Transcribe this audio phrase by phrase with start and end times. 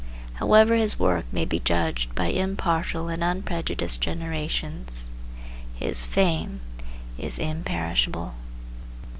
[0.41, 5.11] However his work may be judged by impartial and unprejudiced generations
[5.75, 6.61] his fame
[7.19, 8.33] is imperishable.